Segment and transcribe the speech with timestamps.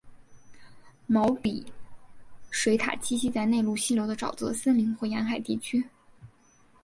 [1.05, 1.63] 毛鼻
[2.49, 5.87] 水獭栖息在内陆溪流的沼泽森林或沿海地区。